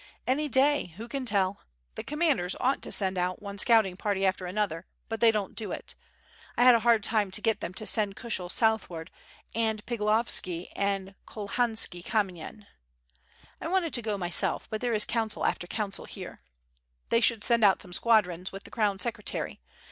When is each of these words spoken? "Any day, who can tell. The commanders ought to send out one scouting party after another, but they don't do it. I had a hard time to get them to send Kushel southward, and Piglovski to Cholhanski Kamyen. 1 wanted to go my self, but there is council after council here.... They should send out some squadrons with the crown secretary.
"Any 0.25 0.49
day, 0.49 0.95
who 0.97 1.07
can 1.07 1.27
tell. 1.27 1.61
The 1.93 2.03
commanders 2.03 2.55
ought 2.59 2.81
to 2.81 2.91
send 2.91 3.19
out 3.19 3.39
one 3.39 3.59
scouting 3.59 3.95
party 3.95 4.25
after 4.25 4.47
another, 4.47 4.87
but 5.09 5.19
they 5.19 5.29
don't 5.29 5.53
do 5.55 5.71
it. 5.71 5.93
I 6.57 6.63
had 6.63 6.73
a 6.73 6.79
hard 6.79 7.03
time 7.03 7.29
to 7.29 7.39
get 7.39 7.59
them 7.59 7.71
to 7.75 7.85
send 7.85 8.15
Kushel 8.15 8.49
southward, 8.49 9.11
and 9.53 9.85
Piglovski 9.85 10.69
to 10.75 11.13
Cholhanski 11.27 12.01
Kamyen. 12.03 12.65
1 13.59 13.69
wanted 13.69 13.93
to 13.93 14.01
go 14.01 14.17
my 14.17 14.31
self, 14.31 14.67
but 14.71 14.81
there 14.81 14.91
is 14.95 15.05
council 15.05 15.45
after 15.45 15.67
council 15.67 16.05
here.... 16.05 16.41
They 17.09 17.21
should 17.21 17.43
send 17.43 17.63
out 17.63 17.79
some 17.79 17.93
squadrons 17.93 18.51
with 18.51 18.63
the 18.63 18.71
crown 18.71 18.97
secretary. 18.97 19.61